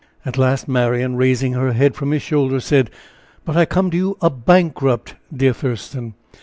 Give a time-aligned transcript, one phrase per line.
[0.25, 2.89] At last Marian, raising her head from his shoulder, said:
[3.45, 6.15] "But I come to you a bankrupt, dear Thurston!